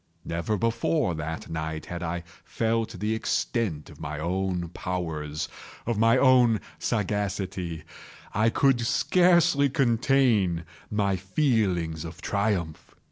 [0.25, 7.83] Never before that night had I felt the extent of my own powers—of my sagacity.
[8.33, 12.95] I could scarcely contain my feelings of triumph.